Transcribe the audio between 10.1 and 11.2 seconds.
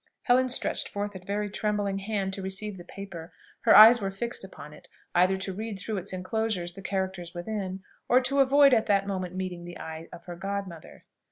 of her godmother.